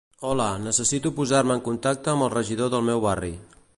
Hola, 0.27 0.45
necessito 0.67 1.11
posar-me 1.19 1.57
en 1.57 1.63
contacte 1.67 2.13
amb 2.15 2.27
el 2.29 2.33
regidor 2.37 2.73
del 2.77 2.87
meu 2.89 3.05
barri. 3.09 3.31